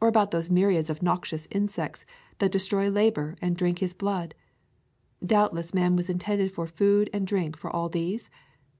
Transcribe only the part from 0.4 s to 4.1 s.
myriads of noxious insects that destroy labor and drink his